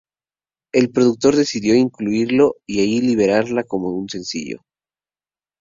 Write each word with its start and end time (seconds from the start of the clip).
El 0.73 0.89
productor 0.89 1.35
decidió 1.35 1.75
incluirlo 1.75 2.55
aquí 2.63 2.97
y 2.97 3.01
liberarla 3.01 3.63
como 3.63 3.91
un 3.91 4.09
sencillo. 4.09 4.63